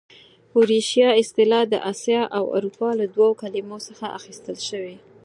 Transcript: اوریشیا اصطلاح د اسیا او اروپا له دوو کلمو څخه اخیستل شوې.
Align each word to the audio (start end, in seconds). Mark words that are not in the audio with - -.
اوریشیا 0.55 1.07
اصطلاح 1.21 1.63
د 1.69 1.75
اسیا 1.91 2.21
او 2.37 2.43
اروپا 2.55 2.89
له 2.99 3.05
دوو 3.15 3.29
کلمو 3.41 3.77
څخه 3.87 4.05
اخیستل 4.19 4.57
شوې. 4.69 4.95